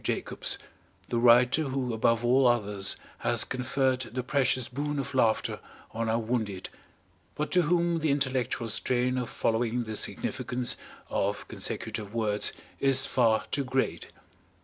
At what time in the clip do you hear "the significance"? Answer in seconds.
9.83-10.75